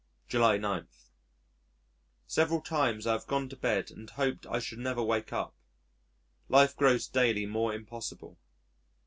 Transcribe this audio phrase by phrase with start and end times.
[0.27, 0.87] July 9.
[2.25, 5.53] Several times I have gone to bed and hoped I should never wake up.
[6.49, 8.39] Life grows daily more impossible.